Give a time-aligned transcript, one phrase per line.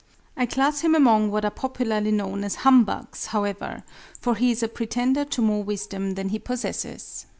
[0.35, 3.83] I class him among what are popularly known as humbugs, however,
[4.19, 7.27] for he is a pretender to more wisdom than he possesses.